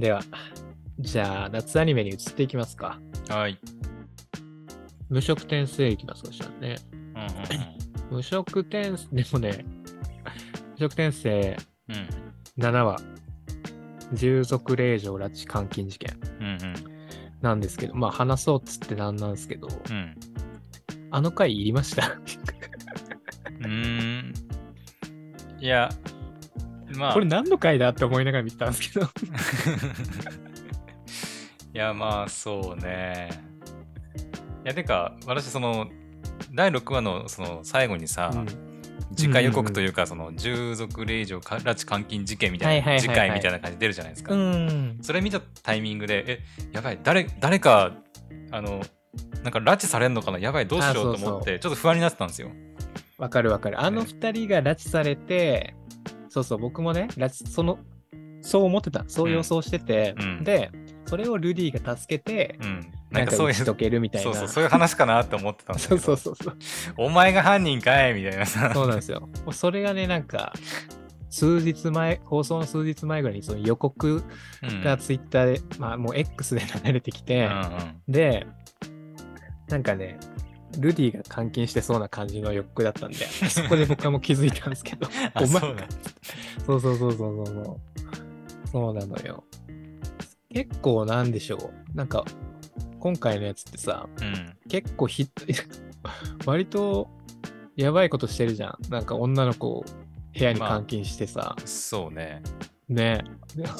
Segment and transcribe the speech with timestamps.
[0.00, 0.20] では、
[0.98, 2.98] じゃあ、夏アニメに移っていきますか。
[3.28, 3.58] はい。
[5.08, 6.76] 無色転生いきますか、じゃあね。
[6.92, 7.78] うんうん
[8.16, 9.64] 無色転生、 でもね、
[10.72, 11.56] 無色転生
[11.88, 11.96] うん。
[11.96, 12.08] うん
[12.58, 12.96] 7話、
[14.14, 16.58] 従属令状拉致監禁事件うん
[17.40, 20.16] なんですけど、まあ話そうっつってなんなんですけど、うん。
[21.12, 22.18] あの回いりました？
[23.64, 24.34] うん。
[25.60, 25.88] いや、
[26.98, 27.14] まあ。
[27.14, 29.06] これ何の回だって思いながら見てたんですけど。
[31.74, 33.30] いや、まあ、そうね。
[34.64, 35.88] いや、てか、私、その、
[36.52, 38.46] 第6話のその最後にさ、うん
[39.16, 44.34] 次回予告というか、その従属令状か拉致監禁事件みたいな、次回みたいな感じで出るじゃないですか。
[44.34, 44.98] ん。
[45.02, 46.40] それ見たタイミングで、え、
[46.72, 47.92] やばい、誰、誰か、
[48.52, 48.82] あの、
[49.42, 50.38] なんか拉致されんのかな？
[50.38, 52.50] やばい、どうしようと思って、ちょっと不安になってたんですよ。
[53.16, 53.80] わかるわかる。
[53.80, 55.74] あの二人が拉致されて、
[56.28, 57.78] そうそう、僕もね、その、
[58.40, 59.04] そう思ってた。
[59.08, 60.70] そう予想してて、うんで、
[61.06, 62.92] それをルディが助けて、うん。
[63.10, 64.32] なんんかそういう、解けるみたいな。
[64.32, 66.94] そうそう、そういう話かなって思ってたんですけそうど、そうそうそう。
[66.98, 68.70] お前が犯人かいみたいなさ。
[68.74, 69.28] そうなんですよ。
[69.52, 70.52] それがね、なんか、
[71.30, 74.22] 数日前、放送の数日前ぐらいにその予告
[74.62, 77.68] うんがツイッターで、まあもう X で流れてきて、うんうん
[78.08, 78.46] で、
[79.68, 80.18] なんかね、
[80.78, 83.16] ルディが監禁してそうな感じの予告だったんで、
[83.50, 85.88] そこで僕はもう気づいたんですけど、 あお前そうだ
[86.66, 88.68] そうそうそうそうそうそう。
[88.70, 89.44] そうなのよ。
[90.50, 91.96] 結構なんでしょう。
[91.96, 92.24] なんか、
[93.00, 94.56] 今回のやつってさ、うん。
[94.68, 95.26] 結構ひ、
[96.44, 97.08] 割と
[97.76, 98.78] やばいことしてるじゃん。
[98.90, 99.84] なんか女の子を
[100.36, 102.42] 部屋に監禁してさ、そうね。
[102.88, 103.22] ね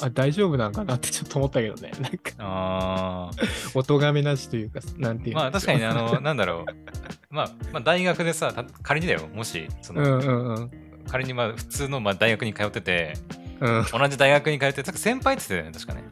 [0.01, 1.91] あ大丈夫なんかなってちょっと思ったけどね。
[1.99, 3.31] なんか、あ
[3.73, 5.41] お咎めなしというか、なんていうあ。
[5.41, 7.33] まあ確かにね、あの、の、 なんだろう。
[7.33, 10.71] まあ、まあ、大学でさ、た仮にだよ、もし、その、うんうんうん。
[11.07, 13.13] 仮にまあ普通のまあ大学に通ってて、
[13.59, 13.85] うん。
[13.91, 16.03] 同じ大学に通ってて、先輩って言ってたよね、確かね。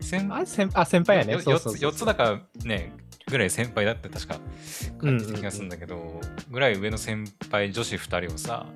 [0.00, 1.32] 先あ、先あ先輩やね。
[1.32, 2.92] よそうそうそう4つだからね、
[3.28, 4.38] ぐらい先輩だって確か
[5.00, 6.20] 感じた気がするんだけど、
[6.50, 8.66] ぐらい上の先輩女子2人をさ、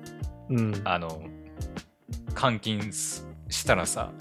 [0.49, 0.81] うん。
[0.83, 1.23] あの、
[2.39, 4.11] 監禁すしたらさ、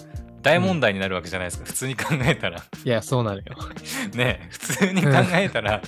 [0.42, 2.62] 大問題になるわけじゃないですか、普通に考えたら。
[2.84, 3.44] いや、そうなのよ。
[4.14, 5.82] ね普通に考えたら、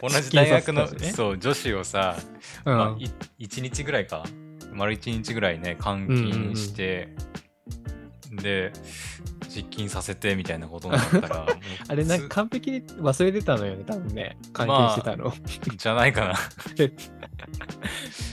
[0.00, 2.16] 同じ大学の、ねそう女子をさ、
[2.64, 2.76] うん。
[2.76, 2.96] まあ、
[3.38, 4.24] い1日ぐらいか
[4.72, 7.08] 丸1日ぐらいね監禁して、
[8.30, 8.72] で
[9.48, 11.46] 実禁させてみたいなことになったら
[11.88, 14.36] あれ、なん普か完璧に忘れてたのよね、多分ね。
[14.56, 15.30] 監禁してたの。
[15.30, 16.34] 通じゃないかな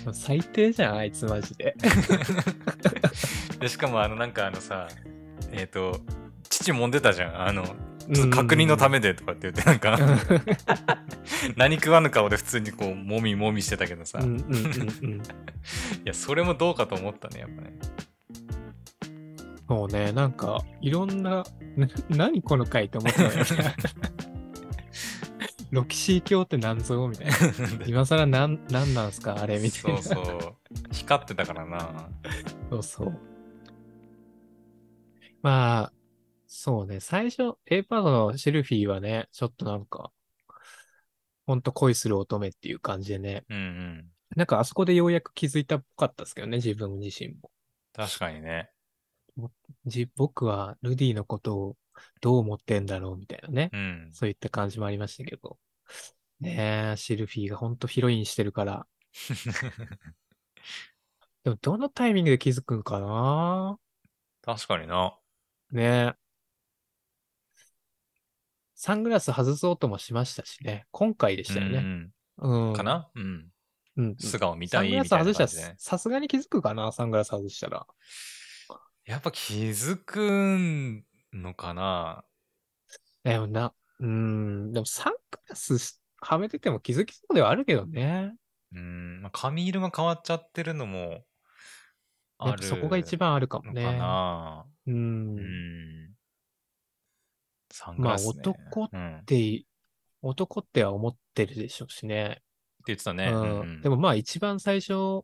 [0.13, 1.75] 最低じゃん、あいつマジで。
[3.59, 4.87] でしかもあのなんかあのさ
[5.51, 6.01] えっ、と
[6.49, 7.63] 父揉んでたじゃんあの
[8.31, 9.97] 確認のためでとかって言ってなんか
[11.57, 14.23] 何食わぬ顔で普通にこうもみもみしてたけどさ、い。
[16.05, 17.73] やそれもどうかと思ったねやっぱね
[19.67, 21.43] もうね、なんか、いろんな、
[21.75, 23.45] な何この回って思ったのよね。
[25.71, 27.33] ロキシー教って何ぞみたいな。
[27.85, 30.01] 今更なん、なんなんすかあれみたいな。
[30.01, 30.55] そうそう
[30.93, 32.09] 光ってたからな
[32.69, 33.19] そうそう。
[35.41, 35.93] まあ、
[36.47, 40.11] そうね、最初、A パートのシェルフィーはね、ちょっとなんか、
[41.45, 47.49] ほんと恋する乙女っていう感じでね、うんうんなんかあそこでようやく気づいたっぽかったですけどね、自分自身も。
[47.93, 48.69] 確かにね
[49.85, 51.77] じ僕はルディのことを
[52.21, 55.57] どう思ってんだろうみたいなね、うんそういった感じもありましたけど。
[56.39, 58.85] ねえ、シルフィーがほんとヒロインしてるから。
[61.43, 63.79] でもどのタイミングで気づくんかな？
[64.43, 65.17] 確かにな。
[65.71, 66.13] ねえ。
[68.75, 70.85] サングラス外そうともしましたしね。
[70.91, 71.79] 今回でしたよね。
[71.79, 72.67] うんうん。
[72.69, 73.09] うんかな？
[73.15, 73.23] うん。
[73.23, 74.17] うんうん。
[74.17, 75.75] 素顔見サングラたいみたいス外したらな感じでね。
[75.79, 76.91] さすがに気づくかな？
[76.91, 77.87] サングラス外したら。
[79.07, 80.19] やっぱ気づく
[81.33, 82.25] のかな？
[83.23, 84.71] でもな、うん。
[84.73, 85.19] でもサング
[85.49, 88.33] ラスはめてても気づきそうではあるけどね。
[88.73, 89.21] うん。
[89.21, 91.21] まあ、髪色が変わっちゃってるのもや
[92.39, 93.81] あるっぱそこが一番あるかもね。
[93.81, 94.65] のかな？
[94.87, 94.91] う。
[94.91, 96.09] うんん。
[97.71, 98.33] サングラス、ね。
[98.35, 99.23] まあ男っうん。
[100.21, 102.41] 男っては思ってるでしょうしね。
[102.85, 103.27] 言ってたね。
[103.27, 105.23] うんでもまあ一番最初、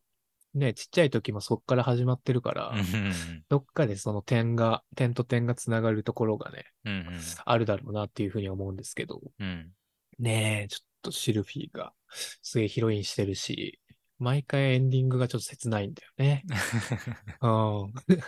[0.54, 2.74] ね、ちっちゃい時もそっから始まってるから、
[3.50, 9.72] どっかでその点が、点と点がつながるところがね、うんうんあるだろうなっていうふうに思うんですけど、うん。
[10.20, 11.94] ねえ、ちょっとシルフィーが
[12.42, 13.80] すげえヒロインしてるし、
[14.20, 16.44] 毎回エンディングがちょっと切ないんだよね。
[17.42, 17.48] う
[17.88, 17.94] ん。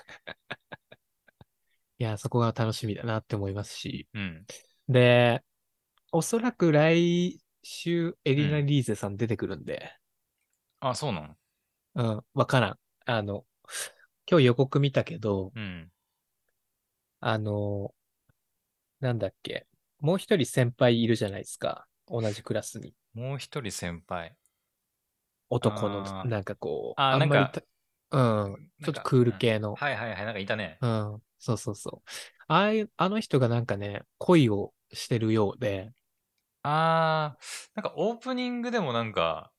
[2.00, 4.08] いや、そこが楽しみだなって思いますし。
[4.14, 4.46] うん。
[4.90, 5.44] で、
[6.12, 9.96] おそらく来週エリナ・リーゼさん出てくるんで、
[10.80, 11.36] あ、そうなの？
[11.96, 12.80] うん、わからん。
[13.06, 13.46] あの、
[14.30, 15.90] 今日予告見たけど、うん。
[17.22, 17.94] あの、
[19.00, 19.66] なんだっけ。
[20.00, 21.88] もう一人先輩いるじゃないですか。
[22.08, 22.94] 同じクラスに。
[23.14, 24.36] もう一人先輩。
[25.50, 27.62] 男のなんかこう、あんまり
[28.12, 29.76] うん、ちょっとクール系の。
[29.76, 30.78] はいはいはい、なんかいたね。
[30.82, 32.10] うん、そうそうそう。
[32.48, 35.92] ああいう、あの人がなんかね、恋をしてるようで、
[36.64, 39.52] あー、なんかオープニングでもなんか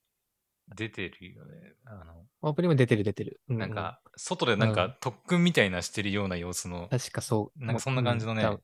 [0.74, 1.74] 出てるよね。
[1.84, 3.40] あの、オープニングも出てる出てる。
[3.48, 6.88] なんか、外でなんうんか特訓みたいなしてるような様子の。
[6.88, 7.64] 確かそう。
[7.64, 8.62] なんかそんな感じのねうん多分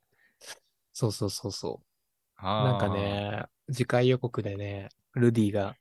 [0.93, 1.83] そうそうそうそ
[2.59, 2.63] う。
[2.65, 2.89] なんか。
[2.89, 5.77] ね、次回予告でね、ルディが、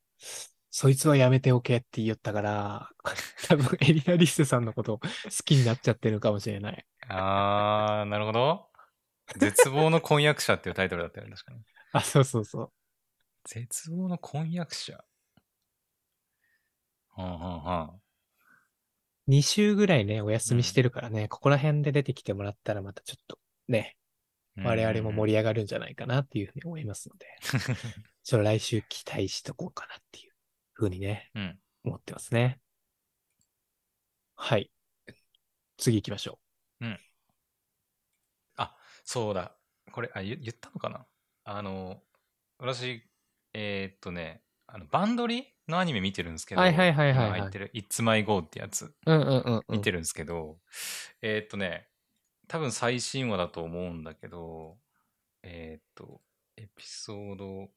[0.72, 2.90] そいつはやめておけって言ったから、
[3.48, 5.10] 多分エリナ・リッセさんのこと好
[5.46, 6.86] きになっちゃってるかもしれない。
[7.08, 8.68] あー、なるほど。
[9.38, 11.62] 絶望の婚約者っていうタイトルだったよね、確かに。
[11.92, 12.74] あ、そうそうそう。
[13.44, 15.04] 絶望の婚約者。
[17.12, 17.78] はんはんは
[19.28, 19.32] ん。
[19.32, 23.98] 2週ぐらいね、お休みしてるからね、ここら辺で出てきてもらったらまたちょっとね、
[24.58, 27.28] 我々も盛り上がるんじゃないかなっていうふうに思いますので、
[28.24, 30.34] ちょっと来週期待しとこうかなっていう
[30.74, 31.60] ふうにね、うん。
[31.84, 32.60] 思ってますね。
[34.36, 34.72] はい。
[35.78, 36.40] 次行きましょ
[39.04, 39.58] そうだ。
[39.92, 41.06] これ、あ、言言ったのかな？
[41.44, 42.02] あの、
[42.58, 43.04] 私、
[43.54, 48.96] えーっとね、あのバンドリのアニメ見てるんですけど、はいはいはいはいはい今入ってる It's My Go ってやつう。
[49.08, 49.64] うんうんうん、うん。
[49.70, 50.60] 見てるんですけど、
[51.22, 51.88] えーっとね、
[52.48, 54.78] 多分最新話だと思うんだけど、
[55.44, 56.22] えーっと、
[56.58, 57.70] エピソード、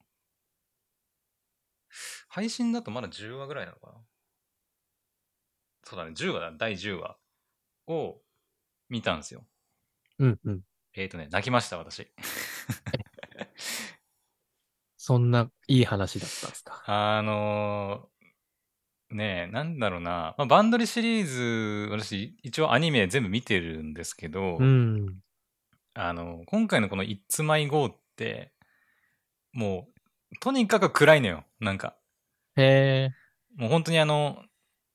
[2.28, 3.94] 配信だとまだ10話ぐらいなのかな？
[5.84, 7.16] そうだね、10話だ、第10話
[7.86, 8.20] を
[8.88, 9.46] 見たんですよ。
[10.18, 10.60] うんうん。
[10.94, 12.10] えーっとね、泣きました、私。
[15.06, 16.82] そんないい話だったんですか？
[16.86, 25.20] あのーねえ、なんだろうな、まあ、バンドリシリーズ、私、一応アニメ全部見てるんですけど、うん。
[25.92, 28.54] あの、今回のこの It's My Go って、
[29.52, 29.88] も
[30.32, 31.96] う、とにかく暗いのよ、なんか。
[32.56, 33.60] へえ。
[33.60, 34.42] もう本当にあの、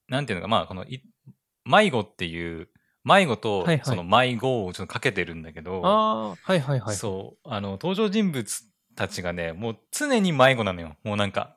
[0.08, 1.04] なんていうのか、まあ、このい、
[1.66, 2.68] 迷子っていう、
[3.04, 6.96] 迷子とはいはいその迷子をちょっとかけてるんだけど、ああ、はいはいはい。
[6.96, 8.69] そう、あの、登場人物
[9.00, 10.98] たちがね、もう常に迷子なのよ。
[11.06, 11.56] もうなんか、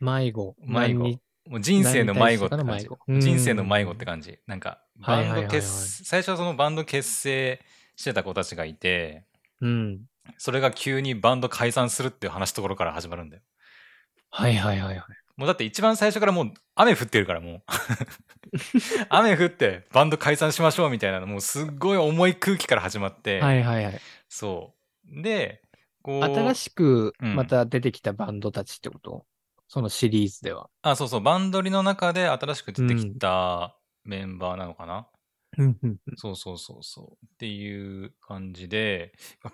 [0.00, 0.56] 迷子。
[0.58, 4.38] 迷子もう人生の迷子って感じ人生の迷子って感じ。
[4.46, 7.60] なんか、バンドはいはいはい最初はそのバンド結成
[7.94, 9.24] してた子たちがいて、
[9.60, 10.00] うん。
[10.38, 13.42] それが急にバンド解散するっていう話ところから始まるんだよ。
[14.30, 15.04] はいはいはいはい。
[15.36, 17.62] もうだって一番最初からもう雨降ってるからもう。
[19.10, 24.00] 雨降ってバンド解散しましょうみたいなのもうすっごい重い空気から始まって、はいはいはい。
[24.28, 24.74] そ
[25.12, 25.22] う。
[25.22, 25.62] で、
[26.20, 27.34] 新しくうん。
[27.34, 29.24] また出てきたバンドたちってこと、
[29.68, 30.68] そのシリーズでは。
[30.82, 35.06] あ、そうそう、バンドリの中で新しく出てきたメンバーなのかな、
[35.58, 35.98] うんうんうん。
[36.16, 37.26] そうそうそうそう。
[37.26, 39.12] っていう感じで、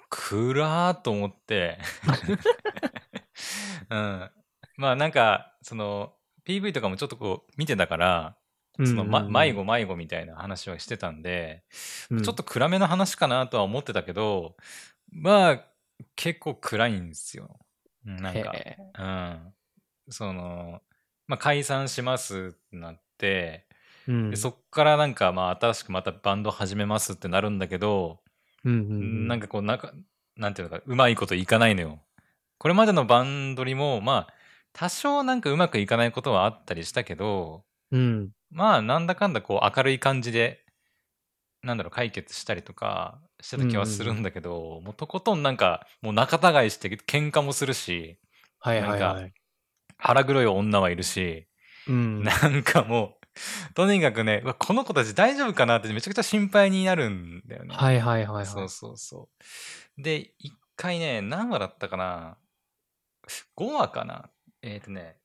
[0.09, 1.79] 暗ーと思って、
[3.91, 4.31] うん。
[4.77, 6.15] まあなんか、その、
[6.47, 8.39] PV とかもちょっとこう見てたから、
[8.85, 11.65] その、ま、迷子迷子みたいな話はしてたんで、
[12.11, 12.23] うん。
[12.23, 14.57] ちょっと暗めの話かなとは思ってたけど、
[15.11, 15.65] まあ、
[16.15, 17.59] 結構暗いんですよ。
[18.07, 18.53] うんなんか、
[18.99, 19.55] うん。
[20.09, 20.81] その、
[21.27, 23.67] まあ解散しますってなって、
[24.09, 28.21] うんでそっからなんかまあ新しくまたバンド始めますってなるんだけど、
[28.65, 29.93] うんうんうんなんかこうなんか
[30.37, 32.01] なんていうのかうまいこといかないのよ。
[32.59, 34.35] これまでのバンドリもまあ
[34.73, 38.31] 多少なんかうまくいかないことはあったりしたけどうん。
[38.51, 40.65] まあなんだかんだこう明るい感じで
[41.63, 48.19] なんだろう解決したりとかしてた気はするんだけど、もうとことんなんかもう仲違いして喧嘩もするし
[48.59, 49.33] はいはいなはい。
[49.99, 51.47] 腹黒い女はいるし、
[51.89, 52.23] うん。
[52.23, 53.19] なんかも
[53.71, 57.75] う、とにかくね、この子たち大丈夫かなってめちゃくちゃ心配になるんだよね。
[57.75, 58.47] はいはいはいはい。
[58.47, 59.29] そうそうそ
[59.99, 60.03] う。
[60.03, 62.39] で、一回ね、何話だったかな
[63.57, 64.31] ?5 話かな？
[64.63, 65.17] えっ、とね、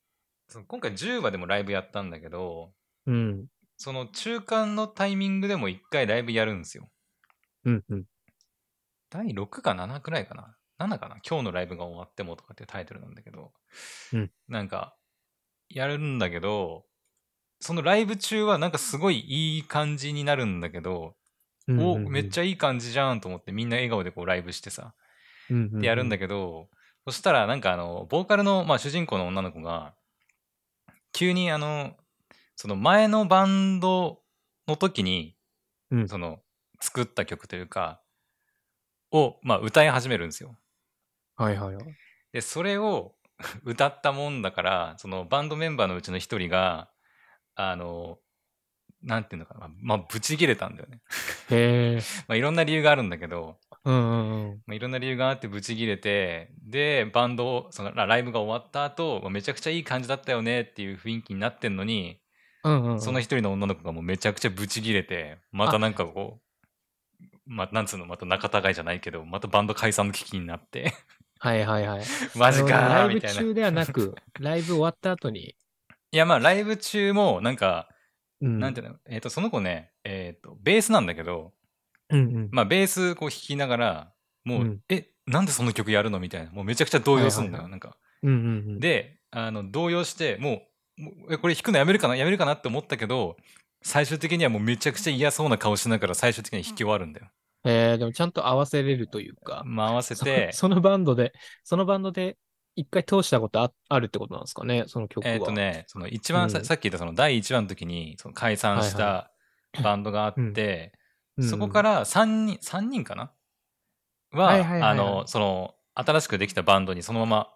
[0.68, 2.74] 今回10話でもライブやったんだけど、
[3.08, 3.48] うん。
[3.78, 6.90] その中間のタイミングでも一回ライブやるんですよ。
[7.66, 8.06] うんうん。
[9.10, 11.18] 第6か7くらいかな ?7 かな？
[11.28, 13.52] 今日のライブが終わってもとかっていうタイトルなんだけど、
[14.14, 14.32] うん。
[14.48, 14.96] なんか、
[15.70, 16.86] やるんだけど、
[17.60, 21.16] そのライブ中はなんかすごいいい感じになるんだけど、
[21.70, 24.96] お、めっちゃゃいい感じじゃんと思ってみんな笑顔でこうライブしてさ、
[25.50, 26.70] でやるんだけけど、
[27.06, 29.94] そしたらなんかあの、ボーカルの、まあ主人公の女の子が、
[31.14, 31.96] 急にあの、
[32.56, 34.22] その前のバンド
[34.68, 35.36] の時に、
[35.92, 36.08] うん。
[36.08, 36.40] その
[36.82, 38.02] 作った曲というか、
[39.12, 40.58] を、まあ歌い始めるんですよ。
[41.38, 41.44] ど。
[41.44, 41.86] はいはいはい。
[42.34, 43.16] で、それを
[43.64, 46.90] 歌ったもんだから、そのバンドメンバーのうちの一人が、
[47.56, 48.20] あの、
[49.04, 51.02] なんていうのかな、まあ、ブチ切れたんだよね。
[51.50, 52.00] へえ。
[52.28, 54.64] まあ、いろんな理由があるんだけど、うんうんうん。
[54.68, 62.22] まあ、いろんな理由があってブチ切れて、で、バンドを、そのラライブが終わった後、まあめちゃくちゃいい感じだったよねっていう雰囲気になってんのに、
[62.64, 63.02] うんうんうん。
[63.02, 66.51] その一人の女の子がもうめちゃくちゃブチ切れて、またなんかこう、
[67.52, 70.94] まあ、なんつうの、また仲違いじゃないけど、またバンド解散の危機になって、
[71.38, 72.04] はいはいはい。
[72.38, 75.56] マジかライブ中ではなく、 ライブ終わった後に、
[76.12, 77.90] や、まあ、ライブ中も、なんか、
[78.40, 78.60] うん。
[78.60, 81.54] なんていうの、えっ、と、その子ね、えっ、と、ベースなんだけど、
[82.10, 82.50] うんうん。
[82.52, 84.14] まあ、ベースこう弾きながら、
[84.46, 86.52] もう、うんえ、なんでその曲やるのみたいな。
[86.52, 87.98] もうめちゃくちゃ動揺するんだよ、はいはいなんか。
[88.24, 90.64] うんうんうん。、で、あの、動揺して、も
[91.28, 93.38] う、これ弾くのやめるかなやめるかなって思ったけど、
[93.82, 97.28] 最終的にはもうめちゃくちゃ嫌そうな顔しながら最終的には弾き終わるんだよ。
[97.64, 102.38] えー、でもちゃんと合わせれるというか、まあ、合わせそて、そのバンドで、そのバンドで
[102.76, 105.32] 一回通したことああるってことなんですかね、その曲は。
[105.32, 106.66] えっ、とね、その一番さ,、うん。
[106.66, 109.30] さっき言ったその第1話の時にその解散しは
[109.72, 110.94] いたバンドがあって、
[111.38, 113.32] うん、そこから3人、三人かな？
[114.32, 114.92] は、はいはいはいはい。
[114.92, 117.54] あの、その、新しくできたバンドにそのまま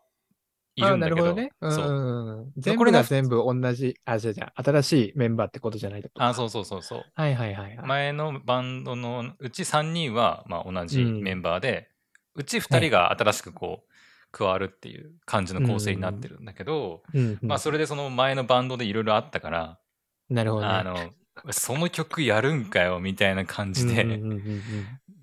[0.76, 1.52] いあるんだけど、なるほどね。
[1.62, 1.88] うんそう。
[1.88, 2.52] うんうん。
[2.58, 7.04] 全これが部が全部同じ、あ、じゃあじゃあ新しいメンバーってことじゃないってことかあ、そうそうそうそう。
[7.16, 7.88] はいはいはいはい。
[7.88, 11.90] 前のバンドのうち3人は、まあ、同じうんメンバーで、
[12.36, 13.92] うち2人が新しくこう、
[14.32, 19.80] 加わるっていう感じの構成になってるんだけど、うんうんまあ、それでその前のバンドでいろいろあったから、
[20.30, 20.74] なるほどね。
[20.74, 20.98] あの、
[21.52, 24.62] その曲やるんかよ、みたいな感じで、うんうんうんうん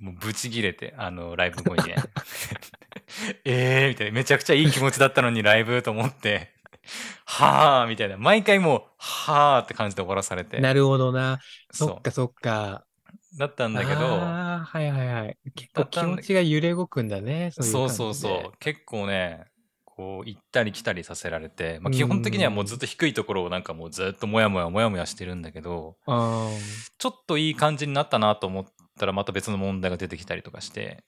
[0.00, 1.94] もうブチギレて、あの、ライブ後にね。
[3.44, 4.12] えーみたいな。
[4.12, 6.50] めちゃくちゃいい気持ちだったのにライブと思って、
[7.24, 8.16] はーみたいな。
[8.16, 10.60] 毎回もう、はーって感じで終わらされて。
[10.60, 11.38] なるほどな。
[11.70, 12.86] そそっかそっか。
[13.34, 13.38] う。
[13.38, 15.38] だったんだけど、ああ、はいはいはい。
[15.54, 17.50] 結構気持ちが揺れ動くんだね。
[17.52, 18.58] そうそうそうそう。
[18.58, 19.46] 結構ね、
[19.84, 26.50] こう、行ったり来たりさせられて、まあ、うん基本的にはもうずっと低いところをなんかもうずっともやもやもやもやしてるんだけど、あ
[26.98, 28.64] ちょっといい感じになったなと思っ
[28.98, 31.04] たらまた別の問題が出てきたりとかして、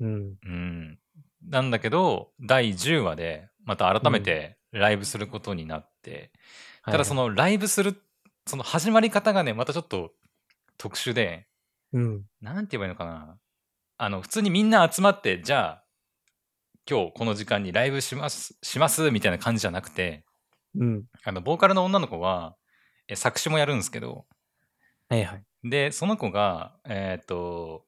[0.00, 0.38] ーうん。
[0.44, 0.98] うん。
[1.48, 6.30] なんだけど、第10話でまた改めてライブすることになって、
[6.84, 8.00] ただその、のライブする、
[8.46, 10.12] その始まり方がね、またちょっと
[10.76, 11.46] 特殊で、
[11.92, 12.24] うん。
[12.40, 13.38] なんて言えばいいのかな。
[13.96, 15.84] あの、普通にみんな集まって、じゃあ、
[16.88, 20.24] 今日この時間にライブします、します、みたいな感じじゃなくて、
[20.74, 21.04] うん。
[21.22, 22.56] あの、ボーカルの女の子は、
[23.06, 24.26] え作詞もやるんですけど、
[25.08, 25.44] はいはい。
[25.62, 27.84] で、その子が、えっ、と、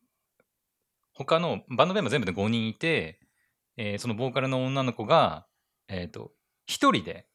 [1.13, 3.19] 他のバンドメンバー全部で5人いて、
[3.77, 5.47] えーそのボーカルの女の子が、
[5.89, 6.33] えっ、と、
[6.67, 7.27] 一人で、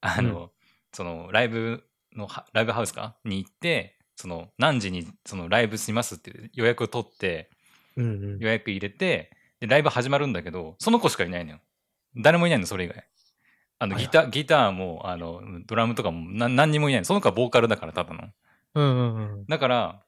[0.00, 0.50] あの、
[0.92, 1.84] そのライブ
[2.14, 3.16] のは、ライブハウスか？
[3.24, 7.50] に行って、その何時にそのライブしますっていう予約を取って、
[7.96, 8.38] うんうん。
[8.38, 11.60] 予約入れて、で、ライブ始まるんだけど、その子しかいないのよ。
[12.16, 13.06] 誰もいないの、それ以外。
[13.78, 17.04] あの、はいギター、ギターも、あの、ドラムとかもな何にもいないの。
[17.04, 18.28] その子はボーカルだから、ただの。
[18.74, 19.46] うんうんうん。
[19.46, 20.02] だから、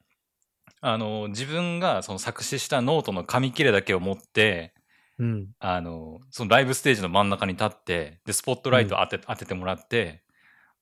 [0.79, 4.73] あの、自分がその作詞したノートの紙切れだけを持って、
[5.19, 5.47] うん。
[5.59, 10.23] あの、そのライブステージの真ん中に立って、で、スポットライト当て,、当ててもらって、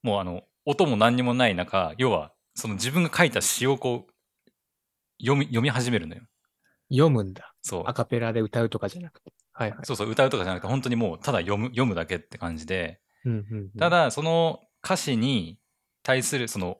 [0.03, 4.11] もうあの、音も何にもない中、要は、その自分が書いた詩をこう、
[5.21, 6.23] 読み、読み始めるのよ。
[6.89, 7.53] 読むんだ。
[7.61, 7.83] そう。
[7.85, 9.33] アカペラで歌うとかじゃなくて。
[9.53, 9.79] はいはい。
[9.83, 13.71] そうそう、歌うとかじゃなくて、本当にもう、ただ読む、読むだけって感じで、うんうんうん。
[13.79, 15.59] ただ、その歌詞に
[16.03, 16.77] 対する、その、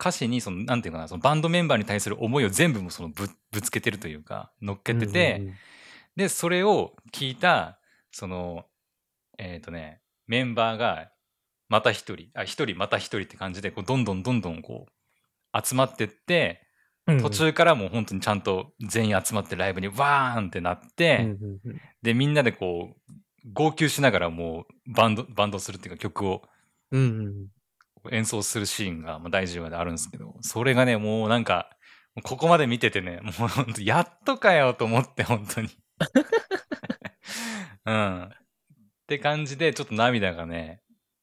[0.00, 5.54] 歌詞に、その、なんていうかな、そのバンドメンバーに対する思いを全部もそのぶぶつけてるというか、乗っけてて、うんうんうん
[6.16, 7.78] で、それを聞いた、
[8.10, 8.66] その、
[9.38, 11.10] えっ、とね、メンバーが、
[11.68, 16.60] また一人、あ、一人また一人って感じで、こう、どんどんどんどんこう、集まってって、
[17.20, 21.36] 途中からもう本当にちゃんと全員集まってライブにワーンってなって、
[22.02, 23.14] で、みんなでこう、
[23.52, 26.42] 号泣しながらもうバンド、バンドするっていうか曲を
[28.10, 31.68] 演奏するシーンがまあ第10話であるんですけど、それがね、もうなんか、
[32.22, 35.68] ここまで見ててね、もう本当やっとかよと思って、本当に。
[37.86, 38.22] うん。
[38.24, 38.28] っ
[39.06, 40.80] て感じで、ちょっと涙がね、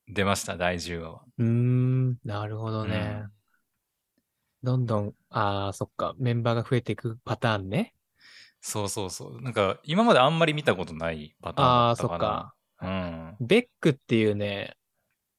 [0.07, 1.21] 出ました、第10話は。
[1.37, 3.23] うーん、なるほどね。
[4.63, 7.95] どんどん、ああ、そっか、メンバーが増えていくパターンね。
[8.61, 9.41] そうそうそう。
[9.41, 12.55] なんか、今まであんまり見たことないパターンああ、だったかそっか。
[12.85, 13.37] な。
[13.39, 14.75] ベックっていうね、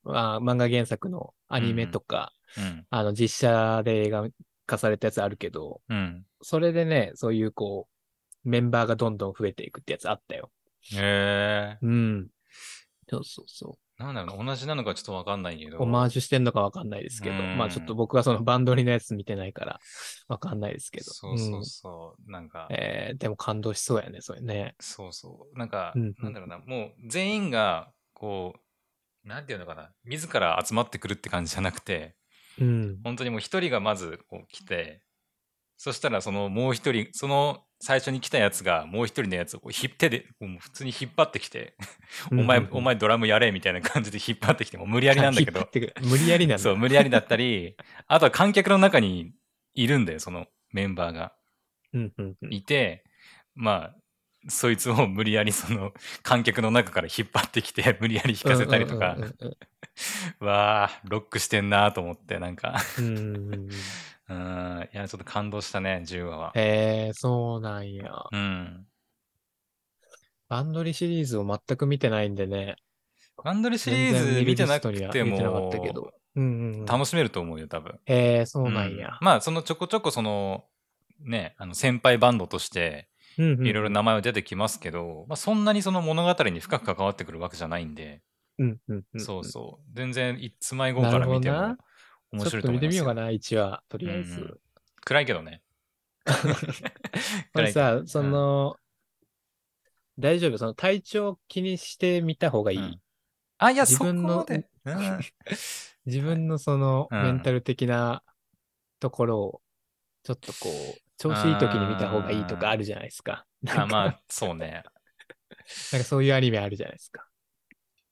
[0.03, 2.65] まあ、漫画原作のアニメとか、うん。
[2.65, 2.87] うん。
[2.91, 4.27] あの、実写で映画
[4.67, 6.25] 化されたやつあるけど、うん。
[6.43, 7.92] それでね、そういうこう、
[8.45, 10.51] メンバーがどんどん増えていくってやつあったよ。
[10.93, 12.29] へえうん。
[13.09, 15.79] そうそうそなんだろうな、同じなのかちょっとわかんないけど。
[15.79, 15.83] う。
[15.83, 19.81] オマージュしてんのかわかんないですけど、うんまあちょっと僕はそのバンドリのやつ見てないから、
[20.29, 21.13] わかんないですけど。
[21.13, 22.31] そうそううんそう。
[22.31, 24.75] なんか、えーでも感動しそうやね、それね。
[24.81, 25.59] そうそう。
[25.59, 28.55] なんか、うんうんなんだろうな、もう全員が、こ
[29.25, 32.17] う、なんていうのかな、自ら集まってくるって感じじゃなくて、
[32.59, 33.01] うん。
[33.05, 35.03] 本当にもう一人がまずこう来て、
[35.77, 40.29] そしたらそのもう一人、その最初に来たやつがもう一人のやつをこう手で、
[40.61, 41.75] 普通に引っ張ってきて、
[42.31, 45.69] お前、うんうんうんお前ドラムやれみたいな感じで引っ張ってきて、もう無理やりなんだけど
[46.01, 46.63] 無理やりなんだ。
[46.63, 49.33] そう、無理やりだったり、あとは観客の中に
[49.75, 51.33] いるんだよ、そのメンバーが。
[51.93, 52.55] うんうんうん。
[52.55, 53.03] いて、
[53.57, 53.97] まあ、
[54.49, 59.57] そいつを無理やりその観客の中から引っ張ってきて、 無理やり弾かせたりとかうん、うんうん
[60.39, 62.81] わあ、ロックしてんなと思って、なんか、
[64.33, 64.77] うんうんうんうん。
[64.77, 66.53] うん、いや、ちょっと感動したね、10話は。
[66.55, 68.11] へえ、そうなんや。
[68.31, 68.87] うん。
[70.49, 72.77] バンドリシリーズを全く見てないんでね。
[73.43, 76.13] バンドリシリーズ見てなくて入れてなかっもたけど。
[76.37, 76.85] うんうんうん。
[76.85, 77.99] 楽しめると思うよ、多分。
[78.07, 79.19] へえ、そうなんや。
[79.21, 80.65] まあ、そのちょこちょこその、
[81.21, 83.09] ね、あの先輩バンドとして、
[83.39, 88.21] うんうんうんいろいろ名前は出てきますけど、まあ、そんなにその物語に深く関わってくるわけじゃないんで、
[88.59, 89.21] うんうんうん。
[89.21, 89.91] そうそう。
[89.95, 91.79] 全然、いつまい後から見てもなるほどな
[92.33, 92.81] 面白いと思いますよ。
[92.81, 94.61] てみようかな、1話、とりあえうんうんず。
[95.05, 95.63] 暗いけどね。
[97.53, 98.77] これさ、その、
[100.19, 100.59] 大丈夫？
[100.59, 102.79] その体調気にしてみた方がいい。
[102.79, 103.01] うん
[103.59, 104.45] あ、いや、自分の
[106.05, 108.23] 自分のその、うんメンタル的な
[109.01, 109.63] ところを、
[110.25, 113.47] ちょっとこう、調子いい時に見た方がいいとかあるじゃないですか。
[113.69, 114.83] あまあ、そうね。
[115.93, 117.29] なんかそういうアニメあるじゃないですか。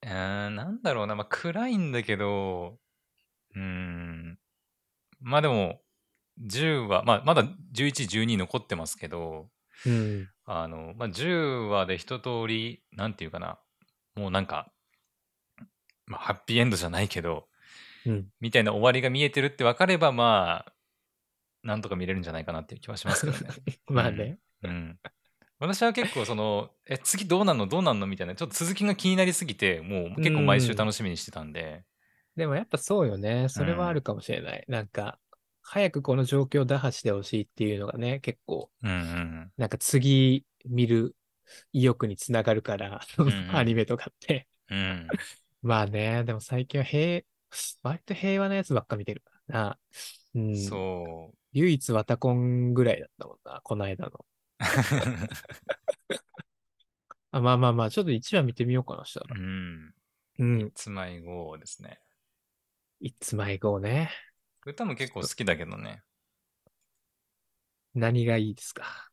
[0.03, 1.15] うーん、なんだろうな。
[1.15, 2.79] まあ、暗いんだけど、
[3.55, 4.39] うーん。
[5.21, 5.81] まあでも、
[6.39, 9.51] 10話、まあ、まだ11、12残ってますけど、
[9.85, 10.29] うん。
[10.47, 13.59] あの、まあ、10話で一通り、なんていうかな。
[14.15, 14.73] もうなんか、
[16.07, 17.49] まあ、ハッピーエンドじゃないけど、
[18.07, 18.29] うん。
[18.41, 20.73] みたいな終わりが見えてるって分かれば、まあ、
[21.63, 23.51] なんとか見れるんじゃないかなっていう気はしますけどね。
[23.87, 24.39] まあね。
[24.63, 24.99] うん。
[25.59, 27.67] 私は結構その、え、次どうなんの？
[27.67, 28.07] どうなんの？
[28.07, 31.85] みたいな、ちょっと続きが気になりすぎて、もう結構毎週楽しみにしてたんで、
[32.37, 33.49] でもやっぱそうよね。
[33.49, 34.65] それはあるかもしれない。
[34.69, 35.19] なんか、
[35.63, 39.53] 早くこの状況を打破してほしいっていうのがね、結構、うんうん。
[39.57, 41.17] なんか次見る
[41.73, 44.49] 意欲につながるから、んうん アニメとかって。
[44.71, 45.09] うん。
[45.63, 47.23] まあね、でも最近は平、
[47.83, 49.79] 割と平和なやつばっか見てるからな。
[50.35, 50.57] うん。
[50.57, 54.25] そ唯一ワタコンぐらいだったもんな、この間の。
[56.11, 56.21] う。
[57.33, 59.37] あまあまあまあ、ちょっと1話見てみようかな、したら。
[59.37, 59.95] うん。
[60.39, 60.73] うん。
[60.75, 62.01] つまい号ですね。
[63.03, 64.11] いつまい号ね。
[64.67, 66.03] 歌も結構好きだけどね。
[67.95, 69.11] 何がいいですか？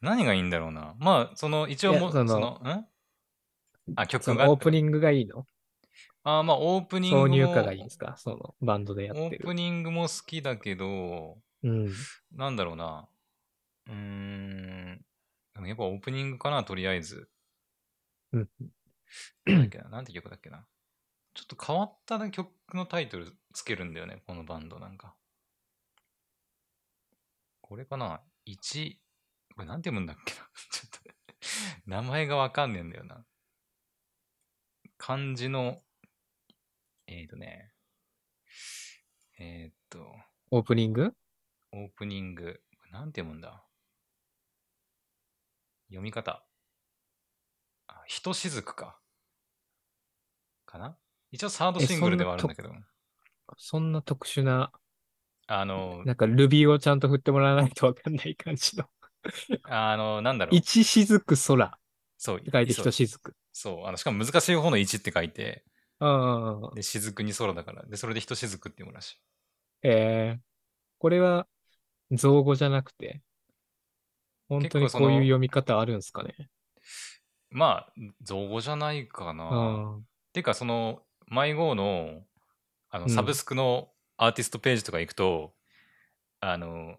[0.00, 0.94] 何がいいんだろうな。
[0.98, 2.86] まあ、その、一応もう、そのの、ん？
[3.94, 5.44] あ、そ曲がのオープニングがいいの？
[6.22, 7.26] あまあ、オープニングも。
[7.26, 8.14] 挿入歌がいいんですか？
[8.16, 9.44] そのバンドでやオってる。
[9.44, 11.92] ープニングも好きだけど、うん。
[12.32, 13.06] なんだろうな。
[13.86, 15.04] うーん。
[15.52, 17.28] でもやっぱオープニングかな、とりあえず。
[18.32, 18.48] うん。
[19.90, 20.64] なんて曲だっけな。
[21.34, 25.14] ちょっと変わったね曲のタイトルつけるんだよね、このバンドなんか。
[27.60, 28.96] これかな ?1、
[29.54, 30.40] これなんて読むんだっけな？
[30.70, 30.98] ちょっと、
[31.86, 33.24] 名前がわかんねえんだよな。
[34.98, 35.82] 漢字の、
[37.06, 37.72] えっ、ー、とね、
[39.38, 40.14] えっ、ー、と、
[40.50, 41.16] オープニング？
[41.72, 42.62] オープニング。
[42.90, 43.64] なんて読むんだ？
[45.88, 46.44] 読み方。
[47.86, 49.00] あ、ひとしずくか。
[50.66, 50.98] かな？
[51.30, 52.70] 一応サードシングルではあるんだけど。
[53.56, 54.72] そんな特殊な、
[55.46, 58.86] あの、なんかルビーをちゃんと振ってもらわないとわかんない感じの。
[59.64, 60.56] あの、なんだろう。
[60.56, 61.78] 一雫空
[62.16, 63.34] そう、書いて一雫。
[63.52, 65.64] そうあのしかも難しい方の1って書いて、
[65.98, 66.74] ああ。
[66.74, 67.84] で、雫に空だから。
[67.84, 69.18] で、それでひとしずくって読むらしい。
[69.82, 70.40] えー、
[70.98, 71.46] これは
[72.10, 73.22] 造語じゃなくて、
[74.48, 76.50] 本当にこういう読み方あるんですかね。
[77.50, 79.98] まあ、造語じゃないかな。
[80.32, 82.22] てか、その、迷子の、
[82.90, 85.54] あの、うんサブスクのアーティストページとか行くと、
[86.40, 86.96] あの、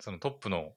[0.00, 0.74] そのトップの、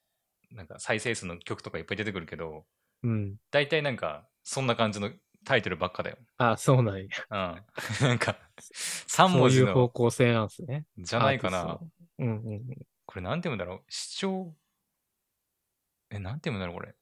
[0.52, 2.66] なんか再生数の曲とかいっぱい出てくるけど、
[3.04, 3.40] うん。
[3.52, 5.12] 大体なんか、そんな感じの
[5.46, 6.18] タイトルばっかだよ。
[6.38, 7.08] あ、そうなんや。
[7.32, 7.66] うん。
[8.02, 10.86] なんか、3そう文字いう方の、向性なんですね。
[10.98, 11.80] じゃないかな。
[12.18, 12.78] うんうんうん。
[13.06, 13.84] これなんて読むんだろう？
[13.92, 14.56] 視聴、
[16.12, 16.96] え、なんて読むんだろうこれ。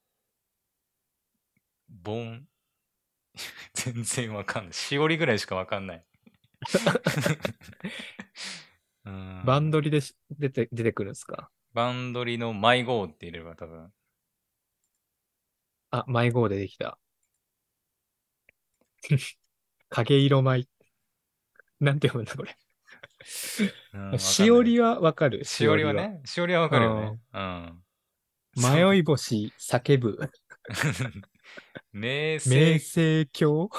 [1.90, 2.48] ボン？
[3.74, 4.74] 全然わかんない。
[4.74, 6.06] しおりぐらいしかわかんない。
[9.06, 11.50] うんバンドリでし出て、出てくるんですか？
[11.74, 13.92] バンドリの迷子って入れれば多分。
[15.92, 17.00] あ、迷子でできた。
[19.90, 20.68] 影色舞。
[21.80, 22.58] なんて読むんだ、これ。
[23.94, 25.44] うんしおりはわかる。
[25.46, 25.94] しおりは。
[25.94, 26.22] ね。
[26.26, 27.20] しおりはわかるよね。
[27.34, 27.84] うん。
[28.56, 30.18] 迷い星叫ぶ。
[31.92, 33.70] 名明声星教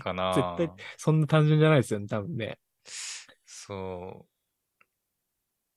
[0.00, 0.56] かな。
[0.58, 2.58] 絶対そんな単純じゃないですよね、多分ね。
[3.46, 4.26] そ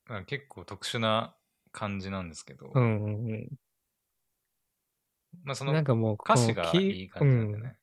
[0.10, 0.13] う。
[0.13, 1.36] あ結構特殊な
[1.72, 3.50] 感じなんですけど、うんうんうん。
[5.44, 7.78] まあそのなんかもう、歌詞がいい感じなんだようんね。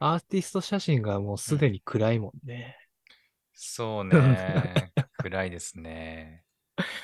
[0.00, 2.76] アーティスト写真がもうすでに暗いもんね。
[3.54, 4.92] そうね。
[5.18, 6.44] 暗いですね。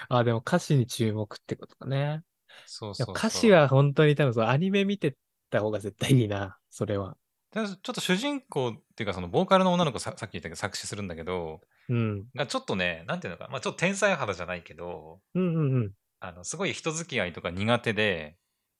[0.09, 2.23] あ、でも歌詞に注目ってことかね。
[2.67, 3.15] そうそうそう。
[3.15, 5.17] 歌詞は本当に多分そう、アニメ見て
[5.51, 7.17] た方が絶対いいな、それは。
[7.53, 12.27] ちょっと主人公っていうかそのボーカルの女の子ささっき言ったけど作詞するんだけど、うん。
[12.35, 15.93] がちょっとね、なんていうのか、まあちょっと天才肌じゃないけど、うんうんうん。
[16.21, 18.37] あの、すごい人付き合いとか苦手で、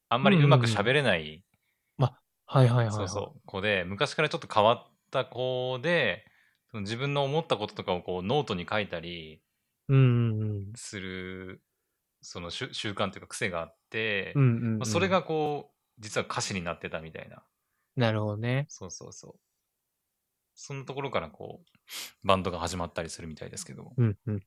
[0.09, 1.45] あんまりうまく喋れない、
[2.47, 2.93] はいはいはい、はい。
[2.93, 6.25] そうそう、子で、昔からちょっと変わった子で、
[6.71, 9.43] その自分の思ったこととかをこうノートに書いたり
[9.89, 10.01] うんう
[10.35, 10.73] んうん。
[10.77, 11.63] する、
[12.23, 15.09] その習習慣というか癖があって、うんうん、うんまあそれ。
[15.09, 17.43] がこう、実は歌詞になってたみたいな。
[17.97, 18.67] なるほどね。
[18.69, 19.41] そうそうそう。
[20.55, 24.41] そのところからこう、バンドが始まったりするみたいですけど、うんうん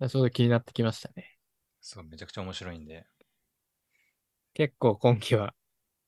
[0.00, 0.08] うん。
[0.08, 1.38] それ気になってきましたね。
[1.80, 3.06] そう、めちゃくちゃ面白いんで。
[4.54, 5.54] 結構今期は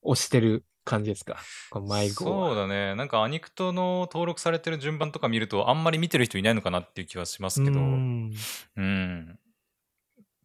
[0.03, 1.39] 押してる感じですか？
[1.71, 2.49] この迷子は。
[2.49, 2.95] そうだね。
[2.95, 9.39] なんかアニクトの登録されてる順番とか見ると、あんまり見てる人いないのかなっていう気はしますけど、ううん。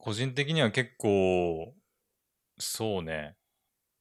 [0.03, 1.73] ん個人的には結構、
[2.59, 3.35] そうね。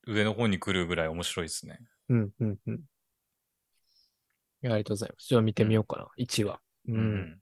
[0.06, 1.78] 上の方に来るぐらい面白いですね。
[2.08, 2.74] うんうんうん。
[2.74, 5.28] いやありがとうございます。
[5.28, 6.08] じゃあ見てみようかな。
[6.16, 6.60] 1話。
[6.88, 6.92] う。
[6.92, 7.40] うんん。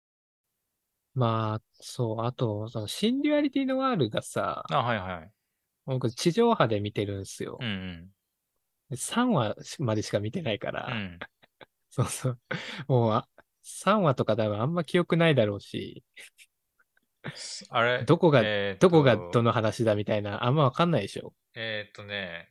[1.13, 2.21] まあ、そう。
[2.25, 5.31] あと、そのシンデュアリティのワールがさ、あ、はいはい。
[5.85, 7.67] 僕地上波で見てるんですようん。
[7.67, 8.09] うん。
[8.89, 11.19] で3話までしか見てないから、うん。
[11.89, 12.39] そうそう。
[12.87, 13.27] もうあ、
[13.63, 16.03] 3話とか多分あんま記憶ないだろうし、
[17.69, 21.33] あれどこがえーどこがどの話だみたいな、あんまわかんないでしょ？
[21.55, 22.49] えーっとね、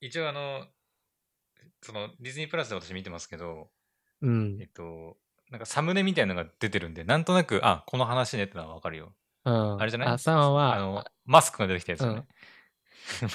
[0.00, 0.66] 一応あの、
[1.82, 3.70] そのディズニープラスで私見てますけど、
[4.22, 4.68] うんえっ。
[4.68, 5.16] と、
[5.50, 9.14] なんかサムネみたいなのが出てるんで、なんとなく、あ、この話ねってのはわかるよ。
[9.44, 9.80] うん。
[9.80, 10.08] あれじゃない？
[10.08, 12.26] あ、3話は、あの、マスクが出てきたやつよね。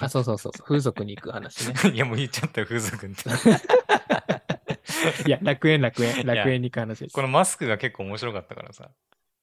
[0.01, 1.75] あ、そうそうそうそう、風俗に行く話ね。
[1.93, 3.23] いや、もう言っちゃったよ、風俗って。
[5.27, 7.21] いや、楽園楽園、楽園に行く話ですこ。
[7.21, 8.89] のマスクが結構面白かったからさ。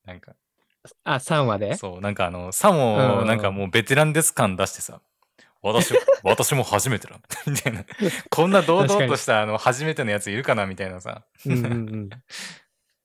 [0.05, 0.35] なんか、
[1.05, 1.75] あ、3話で？
[1.77, 5.01] そう、なんかあの、さも、うんなんかもうベテランです感出してさ、
[5.63, 7.19] 私、 私も初めてだ。
[7.47, 7.85] みたいな。
[8.31, 11.25] こんな堂々としたあの、初めてのやついるかなみたいなさ。
[11.45, 12.11] うんうんうん。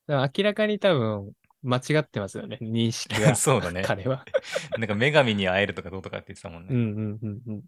[0.08, 1.32] 明らかに多分、
[1.64, 3.34] 間違ってますよね、認識が。
[3.36, 3.84] そうだね。
[3.84, 4.26] 彼は。
[4.78, 6.70] なんか女神に会えるとかどうとかって言ってたもんね。
[6.72, 7.58] うんうんうんうん。
[7.58, 7.64] い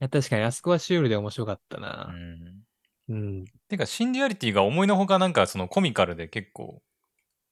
[0.00, 2.12] や、確かにあそこはシュールで面白かったうな。
[2.12, 2.62] ん。
[3.08, 3.44] うん。
[3.68, 6.82] てか、シンデュアリティが思いのほかなんかそのコミカルで結構、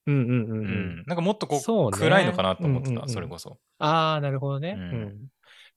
[0.07, 1.03] うんうんうんう、うんん。
[1.05, 3.59] なんかもっとこうそうね暗いのかなと思ってた、うんうんうんそれこそ。
[3.79, 4.77] ああ、なるほどね。
[4.77, 5.27] ううんん。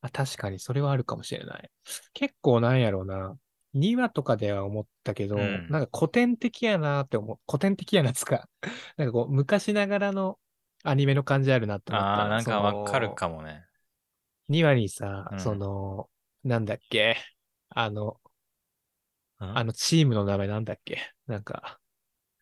[0.00, 1.70] あ、確かにそれはあるかもしれない。
[2.14, 3.36] 結構なんやろうな。
[3.72, 7.38] 2話とかでは思ったけど、うんなんか古典的やなって思う。
[7.46, 8.48] 古典的やなっつうか、
[8.96, 10.38] なんかこう、昔ながらの
[10.82, 13.14] アニメの感じあるなって思ったああ、なんかわかるも。
[13.14, 13.64] かもね。
[14.48, 16.10] 2話にさ、うんその、
[16.44, 17.16] なんだっけ、
[17.70, 18.20] あの、
[19.40, 19.58] うん？
[19.58, 21.80] あのチームの名前なんだっけなんか、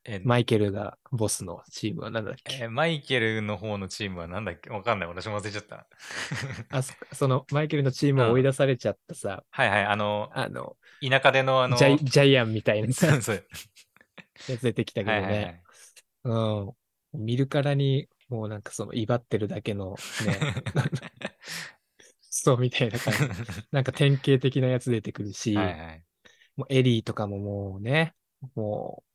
[0.09, 4.71] えマイケルがボスのチームはなんだっけ、えーマイケルの方のチームはなんだっけ？
[4.71, 5.09] わかんない。
[5.09, 5.87] 私も忘れちゃった。
[6.71, 13.45] あそ、そのマイケルのチームを追い出されちゃったさ、はいはい、あの、あの、田舎でのあの、ジャイジャイアンみたいなさそう
[14.49, 15.63] やつ出てきたけどはいはいはね。
[16.25, 16.29] い。
[16.29, 17.25] うん。
[17.25, 20.39] 見るからに、もうなんかその威張ってるだけのね、
[22.31, 23.21] そうみたいな感じ。
[23.73, 26.05] なんか典型的なやつ出てくるし、はいはい。
[26.57, 28.15] もうエリーとかももうね、
[28.55, 29.08] もう、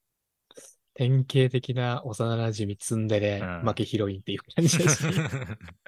[0.96, 5.04] 典型的な幼馴染ツンデレ、うん負けヒロインっていう感じだし、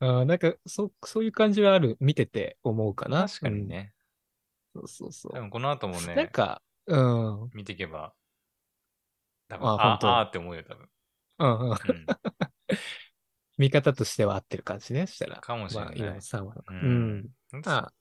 [0.00, 3.28] あーなんかそ、そういう感じはある、見てて思うかな。
[3.28, 3.92] 確かにね。
[4.74, 4.82] うん。
[4.82, 5.32] そうそうそう。
[5.34, 7.42] 多分この後もなんね、か、うん。
[7.42, 8.14] うん見ていけば、
[9.48, 10.88] 多分ああ本当あーって思うよ、多分。
[11.38, 11.70] うん。
[11.70, 11.76] うん
[13.58, 15.36] 見方としては合ってる感じね、したら。
[15.36, 16.62] かもしれないまあ、今の3話の。
[16.66, 17.28] ううんん。
[17.62, 17.92] まあ、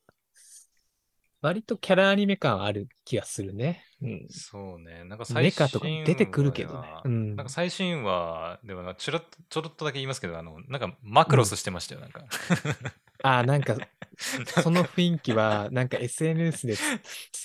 [1.41, 3.84] 割とキャラアニメ感ある気がするね。
[4.02, 4.28] うん。
[4.30, 5.04] そうね。
[5.06, 12.25] なんかメ最新カとか出てくるけどねうんなんか最新話ではなちょろっと、ちょろっとだけ言いますけど、あの、なんかマクロスしてましたよ、なんか。
[13.23, 13.75] ああ、なんか、
[14.63, 16.75] その雰囲気は、なんか SNS で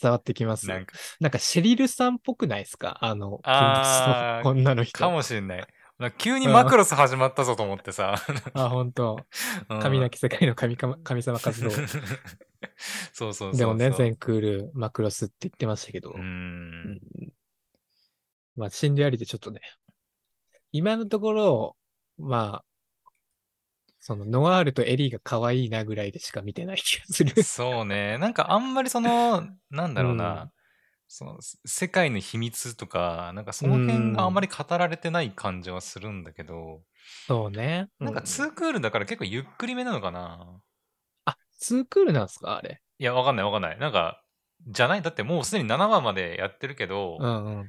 [0.01, 0.69] 伝わってきます。
[0.69, 2.99] なんか、なんかシェリルさんっぽくないですか？
[3.01, 4.99] あの、あの女の人。
[4.99, 5.67] かもしれない。
[6.19, 8.17] 急にマクロス始まったぞと思ってさ。
[8.55, 9.17] あ、本当
[9.69, 11.71] うん神なき世界の神か神様活動。
[13.13, 13.59] そうそうそう。
[13.59, 16.11] でもね、全クール、マクロスって言ってましたけど。
[16.11, 16.15] う。
[16.15, 17.01] うんん
[18.57, 19.61] まあ、シンデュアリティちょっとね、
[20.73, 21.77] 今のところ、
[22.19, 22.65] まあ、
[24.01, 27.43] そのノワールとエリーが可愛いなぐらいでしか見てない気がする。
[27.43, 28.19] そうね。
[28.19, 30.43] なんかあんまりその、 なんだろうな。
[30.43, 30.51] うん
[31.07, 36.83] そのす世界の秘密とか、なんかその辺があんまり語られてない感じはするんだけど、
[37.27, 37.89] そうね。
[38.01, 40.61] なんかうん2クールだから結構ゆっくりめなのかな。
[41.65, 42.57] あ、ツークールなんですか？
[42.57, 42.81] あれ。
[42.99, 43.79] いや、わかんないわかんない。
[43.79, 44.23] なんか、
[44.69, 45.03] じゃない？
[45.03, 47.67] だってもうすでに7話までやってるけど、うんうん。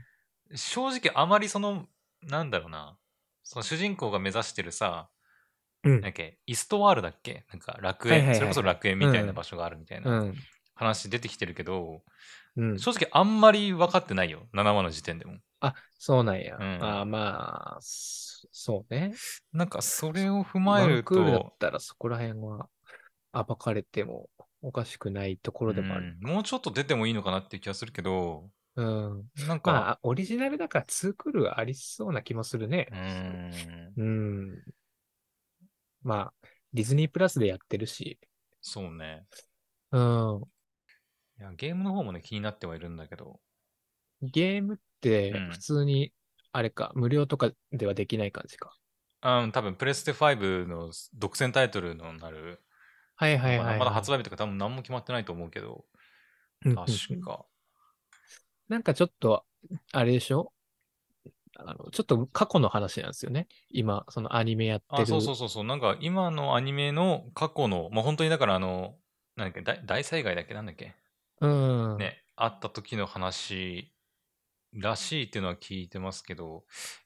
[0.56, 1.86] 正直あまりその、
[2.22, 2.98] なんだろうな、
[3.44, 5.10] その主人公が目指してるさ、
[5.84, 7.46] うんなんだっけ、イストワールだっけ？
[7.52, 10.02] なんか楽園、はいはいはいはいそれこそ楽園みたいなうん場所があるみたいう。
[10.02, 10.34] なん
[10.78, 12.02] 話出てきてるけど、
[12.58, 12.80] うん。
[12.80, 14.48] 正直あんまり分かってないよ。
[14.54, 15.38] 7話の時点でも。
[15.62, 16.58] あ、そうなんや。
[16.60, 19.14] うんあまあ、そそうね。
[19.54, 22.68] なんかそれを踏まえるワンクールだっと、たらそこら辺は
[23.44, 24.30] 暴かれても
[24.62, 26.18] おかしくないところでもある。
[26.22, 29.24] うんもうちょっと出てもいいのかなっていう気がするけど、うん。
[29.48, 32.96] なんか、まあ、オリジナルだからツークールはありそうな気もするねう。
[32.96, 34.64] ん、うん。
[36.04, 38.20] まあ、ディズニープラスでやってるし。
[38.62, 39.26] そうね。
[39.92, 40.42] うん。
[41.40, 43.40] いやゲームの方もね、気になってはいるんだけど、
[44.22, 46.14] ゲームってうん普通に、
[46.52, 48.74] あれか、無料とかではできない感じか。
[49.24, 52.62] うん、多分プレステ5の独占タイトルのなる、
[53.18, 53.80] はいはいはい、はい。
[53.80, 55.86] まだ発売日とか多分何も決まってないと思うけど、
[56.74, 57.48] 確か。
[58.70, 59.46] なんかちょっと、
[59.94, 60.52] あれでしょ？
[61.58, 63.48] あの、ちょっと過去の話なんですよね。
[63.70, 65.04] 今、そのアニメやってる。
[65.04, 65.64] あ、そうそうそうそう。
[65.64, 69.00] なんか今のアニメの過去の、まあ本当にだからあの、
[69.36, 70.54] なんだっけ、大大災害だっけ？
[70.54, 70.96] なんだっけ？
[71.42, 72.12] うん。
[72.12, 73.94] ね、あった時の話
[74.74, 76.66] らしいっていうのは聞いてますけど、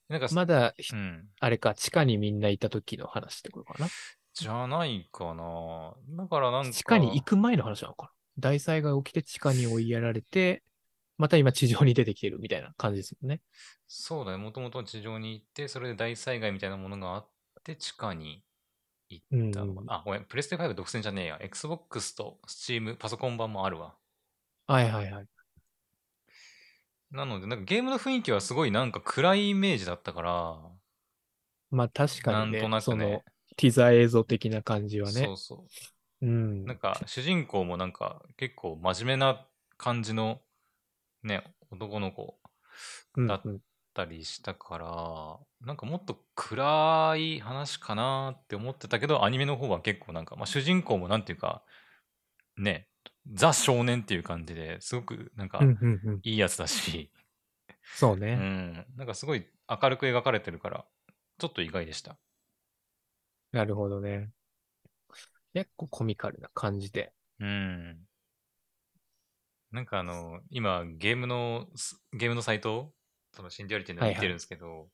[0.09, 1.29] なんか、まだ、ひうん。
[1.39, 3.93] あれか、地下にみんないた時の話ってことかな？
[4.33, 5.93] じゃないかな。
[6.09, 8.11] だからなんか、地下に行く前の話なのかな。
[8.37, 10.63] 大災害起きて地下に追いやられて、
[11.17, 13.41] また今地上に出てきてるみたいな感じですよね。
[13.87, 14.37] そうだね。
[14.37, 17.29] もともと地上に行って、それで大災害みたいなものがあっ
[17.63, 18.43] て、地下に
[19.09, 19.93] 行ったのかな。
[19.95, 21.39] あ、ごめん、プレステ5独占じゃねえや。
[21.41, 23.97] Xbox と Steam、パソコン版もあるわ。
[24.67, 25.27] はいはいはい。
[27.11, 30.71] なので、なんかゲームの雰囲気はすごいなんか暗いイメージだったから、
[31.71, 33.23] まあ確かにね、なんとなくね、
[33.59, 35.25] ティザー映像的な感じはね。
[35.25, 35.65] そうそ
[36.21, 36.25] う。
[36.25, 36.65] うん。
[36.65, 39.45] なんか主人公もなんか結構真面目な
[39.77, 40.39] 感じの
[41.23, 42.37] ね、男の子
[43.27, 43.59] だっうんうん
[43.93, 51.63] たりしたから、なんかもっと暗い話かなって思ってたけど、アニメの方は結構なんか、まあ、主人公もなんていうか、
[52.55, 52.87] ね、
[53.33, 56.19] ザ少年っていう感じですごくなんかうんうんうん。
[56.23, 57.11] いいやつだし、
[57.95, 58.37] そうね。
[58.39, 60.85] うん、なんかすごい明るく描かれてるから、
[61.39, 62.17] ちょっと意外でした。
[63.51, 64.29] なるほどね。
[65.53, 67.13] 結構コミカルな感じで。
[67.39, 67.97] うん。
[69.71, 72.91] なんかあの、今、ゲームのす、ゲームのサイト、
[73.33, 74.89] そのシンデュアリティの見てるんですけど、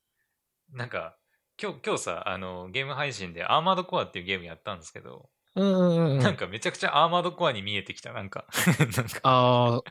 [0.72, 1.16] なんか、
[1.60, 6.18] 今日、今日さ、あの、ゲーム配信でアーマードコアっていうゲームやったんですけど、うんうんうん。
[6.18, 8.46] なんかめちゃくちゃアーマードコアに見えてきた、なんか。
[8.96, 9.82] なんか、ああ、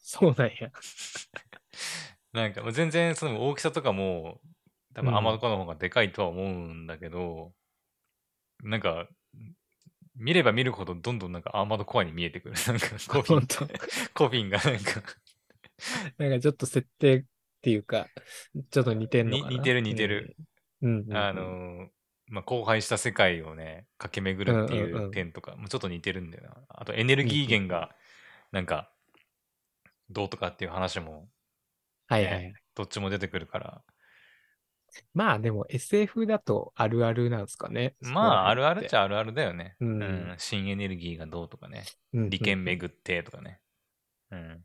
[0.00, 0.72] そうなんや。
[2.32, 4.40] なんかもう全然その大きさとかも、
[4.94, 7.52] 多分うんアーマードコアの方がでかいとは思うんだけど、
[8.62, 9.08] なんか、
[10.16, 12.54] 見れば見るほどどんどんなんかアーマードコアに見えてくる。
[12.66, 13.46] なんかコフィン。
[14.14, 15.02] コフィンがなんか
[16.18, 17.24] なんかちょっと設定っ
[17.62, 18.08] ていうか、
[18.70, 20.36] ちょっと似てんのか似てる似てる。
[20.82, 21.04] うん。
[21.08, 21.88] うんあ、の、
[22.26, 26.56] まあ、荒廃した世界をね、駆け巡るっていう点とか、もうちょっと似てるんだよな。
[26.68, 27.94] あとエネルギー源が、
[28.52, 28.90] なんか、
[30.10, 31.28] どうとかっていう話も、
[32.08, 32.42] はいはいはい。
[32.44, 33.82] ねどっちも出てくるから。
[35.14, 37.94] まあでも SF だとあるあるなんですかね。
[38.00, 39.00] まあ、あるあるっちゃ。
[39.00, 39.76] ゃあるあるだよね。
[39.80, 41.84] うん新エネルギーがどうとかね。
[42.12, 43.60] うんうん利権巡ってとかね。
[44.30, 44.64] うん。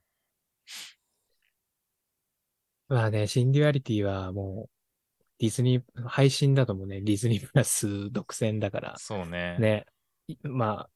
[2.90, 4.70] まあね、シンデュアリティはもう、
[5.40, 9.58] ディズニー、配信だともね、ディズニープラス独占だから、そうね。
[9.60, 9.86] ね、
[10.28, 10.88] いま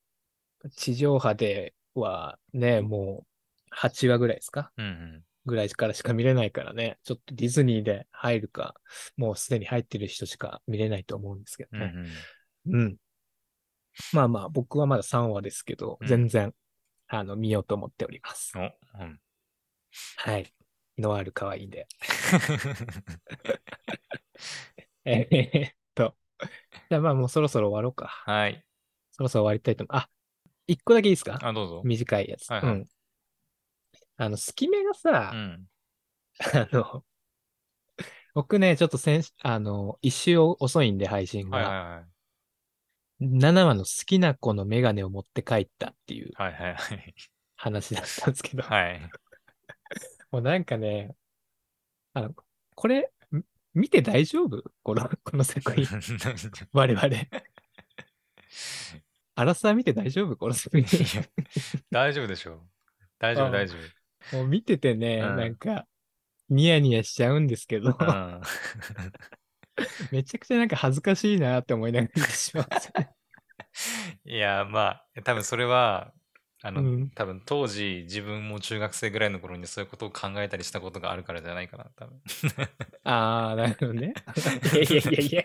[0.64, 3.26] あ、地上波ではね、も
[3.72, 5.24] う、8話ぐらいですかうんうん。
[5.48, 8.76] ぐらいからしか見れないからね、ちょっとディズニーで入るか、
[9.16, 11.94] もうすでに入ってる人しか見れないと思うんですけどうんね。
[12.68, 12.82] うん。
[12.82, 12.98] うん。
[14.14, 16.54] まあまあ、僕はまだ3話ですけど、うん全然、
[17.08, 18.52] あの、見ようと思っております。
[18.58, 19.20] お、うん。
[20.18, 20.54] はい。
[20.98, 21.88] ノワール可愛いんで。
[25.06, 26.16] えーっと。
[26.90, 28.08] じゃあまあもうそろそろ終わろうか。
[28.08, 28.64] はい。
[29.12, 29.96] そろそろ終わりたいと思う。
[29.98, 30.10] あ、
[30.68, 31.40] 一個だけいいですか？
[31.42, 31.82] あ、どうぞ。
[31.86, 32.50] 短いやつ。
[32.52, 32.86] はいはいうん。
[34.18, 35.68] あの、隙間がさ、うん。
[36.54, 37.04] あの、
[38.34, 42.08] 僕ね、ちょっと先週、あの、一周遅いんで配信が、はいはいはい。
[43.20, 47.16] 7話の好きな子のメガネを持って帰ったっていうはいはいはい。
[47.56, 49.02] 話だったんですけど、はい。
[50.32, 51.16] もうなんかね、
[52.14, 52.36] あの、
[52.76, 54.64] これ、ん見て大丈夫？
[54.84, 55.86] この、この作品。
[56.74, 57.08] 我々。
[59.36, 60.36] アラサー見て大丈夫？
[60.38, 61.24] この作品。
[61.92, 62.70] 大丈夫でしょう。
[63.20, 63.97] 大丈あ夫大丈夫。
[64.32, 65.86] もう見ててね、うんなんか、
[66.50, 68.42] ニヤニヤしちゃうんですけど、うん。
[70.12, 73.10] めちゃくちゃなんか恥ずかしいなって思いながら見てしまうんですよね。
[74.26, 76.14] いや、まあ、多分それは、
[76.64, 82.20] あの、うん多分当時自分も中学生ぐらいの頃にそういうことを考えたりしたことがあるからじゃないかな、多分。
[83.04, 84.14] あー、なるほどね。
[84.74, 85.44] いやいやいやいや。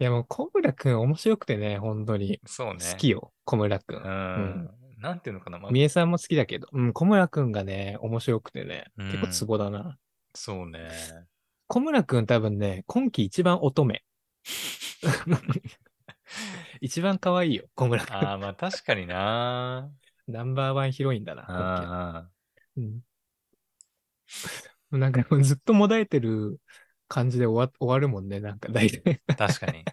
[0.00, 2.40] いやもう小村くん面白くてね、本当に。
[2.46, 2.78] そうね。
[2.80, 4.02] 好きよ、小村くん。
[4.02, 4.79] うん。
[5.00, 9.96] なんていうのかな、まあみえさんも好きだけど、うん、小村くんがね、面白くてね、うん結構ツボだな。
[10.34, 10.90] そうね。
[11.66, 14.02] 小村くん多分ね、今季一番乙女。
[16.80, 18.14] 一番可愛いよ、小村くん。
[18.14, 19.90] ああ、まあ確かにな。
[20.28, 22.30] ナンバーワンヒロインだな、
[22.76, 23.00] うん。
[24.90, 26.60] なんかずっともだえてる
[27.08, 29.22] 感じで終わ終わるもんね、なんか大体。
[29.28, 29.84] あ、確かに。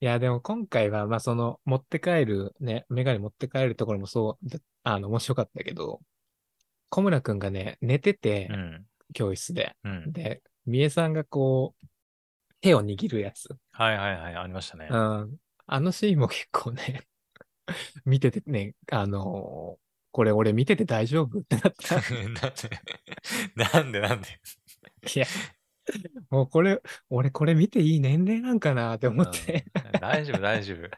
[0.00, 6.00] いや、でも今回は、まあその、持って帰る、ね、メガネ持って帰るところもそう、であの、面白かったけど、
[6.90, 8.86] 小村くんがね、寝てて、うん。
[9.14, 9.74] 教室で。
[9.84, 10.12] うん。
[10.12, 11.86] で、みえさんがこう、
[12.60, 13.48] 手を握るやつ。
[13.72, 14.96] はいはいはい、ありましたねう。
[14.96, 15.36] ん。
[15.66, 17.06] あのシーンも結構ね、
[18.04, 21.96] 見ててね、あのーこれ俺見てて大丈夫ってなった。
[23.54, 24.28] なんでなんでなんで
[25.14, 25.26] いや、
[26.30, 29.64] もうこれ、俺これ見ていい年齢なんかなって思って。
[29.74, 30.90] うん大丈夫大丈夫。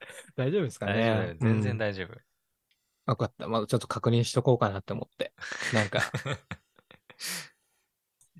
[0.36, 1.36] 大丈夫ですかね。
[1.40, 2.16] 全然うん大丈夫。
[3.06, 3.48] わかった。
[3.48, 5.32] まあちょっと確認しとこうかなって思って。
[5.72, 6.00] なんか、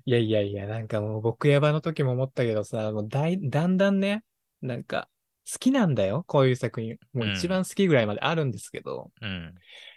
[0.05, 4.23] いやいやいや、なんかもう僕ヤバの時も思ったけどさ、もうだい、だんだんね、
[4.61, 5.09] なんか、
[5.51, 6.97] 好きなんだよ、こういう作品。
[7.13, 9.55] もう一番好きぐらいまであるんですけど、うん。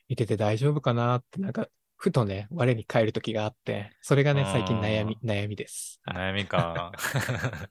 [0.08, 6.00] 見てて大丈夫かなって、なんか、ふとね、我に返る時があって、それがね、最近悩み、悩みです。
[6.06, 6.92] 悩みか。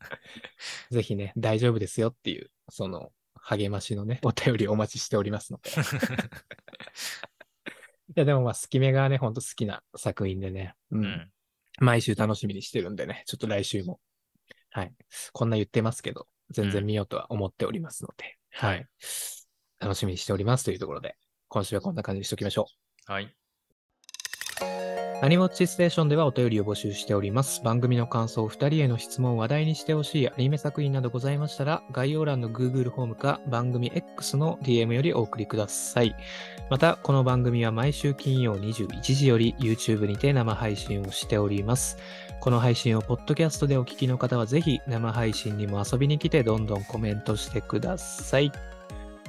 [0.90, 5.70] ぜひね、大丈夫ですよっていう、その、励ましのね、お便りお待ちしておりますので。
[8.10, 10.98] いや、でもまあ、好き目がね、ほんと好きな作品でね、う。
[10.98, 11.32] うんん。
[11.80, 14.00] 毎週楽しみにしてるんでね、ちょっと来週も、
[14.72, 14.96] はい。
[15.34, 18.88] こんな言ってますけど、全然見ようとは思っておりますので、うんはい。
[19.80, 21.16] 楽しみにしておりますというところで、
[21.48, 22.68] 今週はこんな感じにしときましょ
[23.08, 23.12] う。
[23.12, 23.36] はい。
[25.26, 27.64] アニモッチステーションではお便りを募集しております。
[27.64, 36.16] 番組の感想、二人への質問、話題にしてほしいアニメ作品などございましたら、概要欄の Google フォームか番組 X の DM よりお送りください。
[36.70, 41.98] また、この番組は毎週金曜21時より YouTube にて生配信をしております。
[42.40, 48.52] この配信をポッドキャストでお聞きの方は、ぜひ生配信にも遊びに来て、どんどんコメントしてください。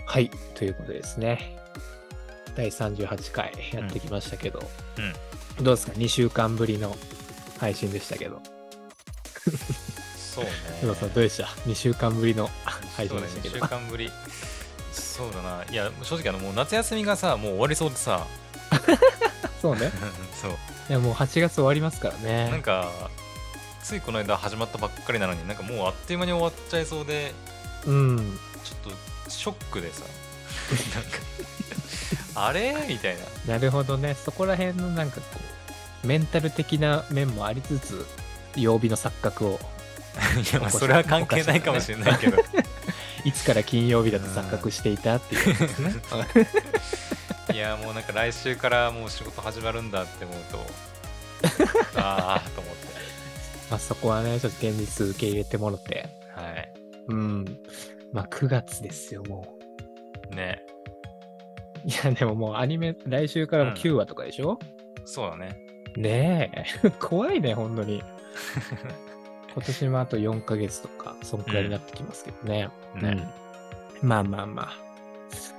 [0.04, 1.56] はい、ということでですね。
[2.54, 4.60] 第38回やってきましたけど、
[4.98, 6.96] うんどうですか ?2 週間ぶりの
[7.58, 8.40] 配信でしたけど。
[10.16, 10.50] そうね。
[10.82, 12.50] 須藤さんどうでした ?2 週間ぶりの
[12.96, 13.66] 配そうね2信でしたけど。
[13.66, 14.12] 週間ぶり。
[14.92, 15.64] そうだな。
[15.70, 18.26] いや、正直あの、もう夏休みがさ、もう終わりそうでさ。
[19.62, 19.90] そうね。
[20.40, 20.50] そう。
[20.88, 22.50] いやもう8月終わりますからね。
[22.50, 22.90] なんか、
[23.82, 27.32] ついこの間始まったばっかりなのになんかもうあっという間に終わっちゃいそうで、
[27.86, 28.38] うん。
[28.64, 28.92] ちょっ
[29.24, 30.02] とショックでさ。
[30.94, 31.18] なんか、
[32.34, 32.74] あれ？
[32.88, 33.16] みたい
[33.46, 33.54] な。
[33.54, 34.14] なるほどね。
[34.14, 35.40] そこら辺のなんかこ
[36.04, 38.06] う、メンタル的な面もありつつ、
[38.56, 39.60] 曜日の錯覚を、
[40.40, 42.38] いや、まあそれは関係ないかもしれないけど。
[43.24, 45.94] いつから金曜日だと錯覚していたっていうね。
[47.52, 50.66] いや、もうなんか来週からもう仕事始まるんだって思うと、
[51.96, 52.86] ああと思って。
[53.68, 56.08] まあそこはね、ちょっと現実受け入れてもろて。
[56.36, 56.72] はい。
[57.08, 57.44] うん。
[58.12, 59.58] まあ9月ですよ、も
[60.30, 60.62] ね。
[61.86, 61.88] う。
[61.88, 64.58] いや、でももうアニメ、来週からも9話とかでしょ、
[65.04, 65.58] そうだね。
[65.96, 66.90] ねえ。
[67.00, 68.02] 怖いね、本当に。
[69.54, 72.68] 今年もあと4ヶ月とか、そんくらいになってきますけどね。
[72.96, 73.02] ね。
[73.02, 73.46] うん
[74.02, 74.68] まあまあまあ。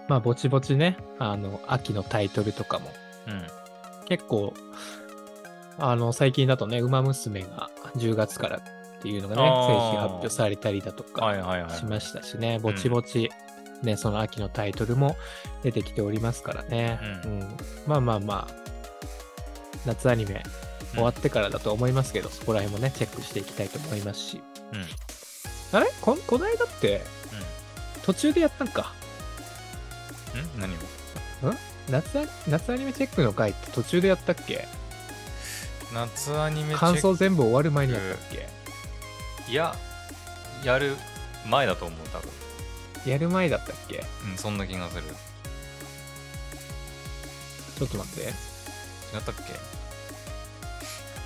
[0.07, 2.91] まあ、ぼちぼちね、あの、秋のタイトルとかも、
[3.27, 3.47] うん。
[4.05, 4.53] 結構、
[5.77, 8.61] あの、最近だとね、馬娘が10月からっ
[9.01, 11.71] ていうのがね、あー正式発表されたりだとかはいはいはい。
[11.71, 13.29] しましたしね、ぼちぼち、
[13.83, 15.15] ね、その秋のタイトルも
[15.63, 16.99] 出てきておりますからね。
[17.23, 18.53] ううんまあまあまあ、
[19.85, 20.43] 夏アニメ
[20.93, 24.41] 終わってからだと思いますけど、そこら辺もね、チェックしていきたいと思いますし。
[24.71, 24.79] うん。
[24.79, 24.85] うん。
[25.73, 25.91] あれ？
[26.01, 27.01] ここないだって、
[28.03, 28.93] 途中でやったんか？
[30.55, 30.59] ん？
[30.59, 30.77] 何を？
[31.89, 34.67] 夏ア夏アニメチェックの回って途中でやったっけ？
[35.93, 39.51] 夏アニメチェック感想全部終わる前にやったっけ？
[39.51, 39.75] いや、
[40.63, 40.95] やる
[41.47, 42.29] 前だと思う、多分。
[43.05, 44.03] やる前だったっけ？
[44.29, 45.03] うん、そんな気がする。
[47.77, 48.29] ちょっと待って。
[48.29, 48.31] 違っ
[49.21, 49.35] たっ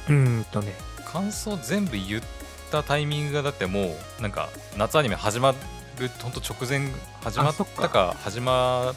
[0.09, 0.73] うーんとね。
[0.97, 2.23] け感想全部言っ
[2.71, 5.53] たタイミングがだってもう、なんか、夏アニメ始ま
[5.97, 6.89] る、ほんと直前、
[7.23, 8.93] 始まったか、始ま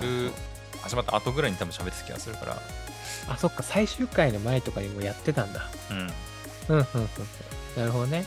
[0.00, 0.32] る
[0.82, 2.62] 始まった後ぐらいに多分喋ってた気がするから
[3.28, 5.68] あ、そっか、最終回の前とかにもやってたんだ。
[5.90, 6.06] うんうん、
[6.76, 7.08] うん、うん。
[7.76, 8.24] なるほどね。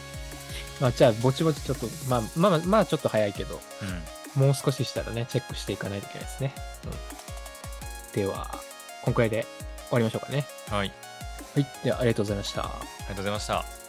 [0.80, 6.54] まあ、じゃあ、ぼちぼちちょっと、まあ、まあ、まあ、ちょっと早いけど、うんもう少ししたらね、チェックしていかないといけないですね。
[6.86, 8.22] うん。
[8.22, 8.49] では、
[9.04, 9.45] こんくらいで
[9.89, 10.45] 終わりましょうかね。
[10.70, 10.93] はい
[11.54, 11.68] はい。
[11.84, 12.64] では、ありがとうございました。
[12.64, 13.80] ありがとうございました